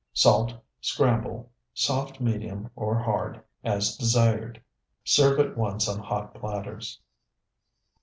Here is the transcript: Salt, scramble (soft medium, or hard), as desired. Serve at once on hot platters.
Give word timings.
Salt, 0.13 0.51
scramble 0.79 1.51
(soft 1.75 2.19
medium, 2.19 2.71
or 2.75 2.97
hard), 2.97 3.39
as 3.63 3.95
desired. 3.97 4.59
Serve 5.03 5.39
at 5.39 5.55
once 5.55 5.87
on 5.87 5.99
hot 5.99 6.33
platters. 6.33 6.99